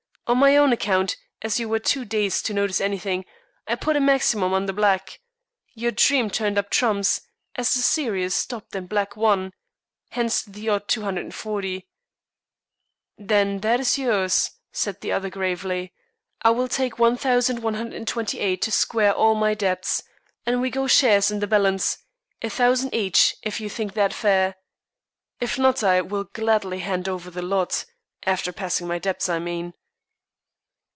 [0.27, 3.25] On my own account, as you were too dazed to notice anything,
[3.67, 5.19] I put a maximum on the black.
[5.73, 7.19] Your dream turned up trumps,
[7.55, 9.51] as the series stopped and black won.
[10.11, 11.83] Hence the odd £240."
[13.17, 15.91] "Then that is yours," said the other gravely.
[16.43, 20.01] "I will take £1,128 to square all my debts,
[20.45, 21.97] and we go shares in the balance,
[22.41, 24.55] a thousand each, if you think that fair.
[25.41, 27.83] If not I will gladly hand over the lot,
[28.25, 29.73] after paying my debts, I mean."